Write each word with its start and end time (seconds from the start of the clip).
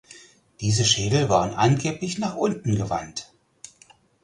Diese 0.61 0.83
Schädel 0.83 1.29
waren 1.29 1.53
angeblich 1.53 2.17
nach 2.17 2.35
unten 2.35 2.75
gewandt. 2.75 3.31